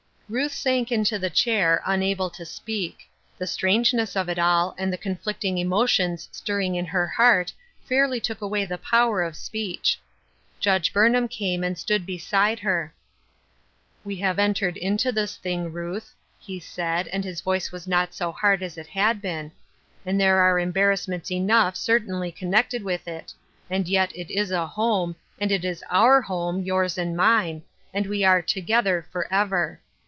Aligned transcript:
Ruth 0.31 0.53
sank 0.53 0.93
into 0.93 1.19
the 1.19 1.29
chair, 1.29 1.81
unable 1.85 2.29
to 2.29 2.45
speak; 2.45 3.09
the 3.37 3.45
strangeness 3.45 4.15
of 4.15 4.29
it 4.29 4.39
all, 4.39 4.73
and 4.77 4.93
the 4.93 4.97
conflicting 4.97 5.57
emotions 5.57 6.29
stirring 6.31 6.75
in 6.75 6.85
her 6.85 7.05
heart 7.05 7.51
fairly 7.83 8.21
took 8.21 8.39
away 8.39 8.63
the 8.63 8.77
power 8.77 9.21
of 9.23 9.35
speech. 9.35 9.99
Judge 10.57 10.93
Burnham 10.93 11.27
came 11.27 11.65
and 11.65 11.77
stood 11.77 12.05
be 12.05 12.17
side 12.17 12.59
her." 12.59 12.93
We 14.05 14.15
have 14.21 14.39
entered 14.39 14.77
into 14.77 15.11
this 15.11 15.35
thing, 15.35 15.73
Ruth," 15.73 16.13
he 16.39 16.61
said, 16.61 17.09
and 17.09 17.25
his 17.25 17.41
voice 17.41 17.73
was 17.73 17.85
not 17.85 18.13
so 18.13 18.31
hard 18.31 18.63
as 18.63 18.77
it 18.77 18.87
had 18.87 19.21
been, 19.21 19.51
"and 20.05 20.17
there 20.17 20.37
are 20.37 20.57
embarrassments 20.59 21.29
enough 21.29 21.75
certainly 21.75 22.31
connected 22.31 22.83
with 22.85 23.05
it, 23.05 23.33
and 23.69 23.85
yet 23.85 24.15
it 24.15 24.31
is 24.31 24.49
a 24.49 24.65
home, 24.65 25.17
and 25.41 25.51
it 25.51 25.65
is 25.65 25.83
our 25.89 26.21
home— 26.21 26.61
yours 26.63 26.97
and 26.97 27.17
mine— 27.17 27.63
and 27.93 28.07
we 28.07 28.23
are 28.23 28.41
together 28.41 29.05
forever. 29.11 29.81